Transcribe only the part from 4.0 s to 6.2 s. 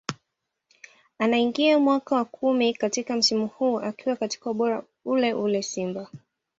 katika ubora ule ule Simba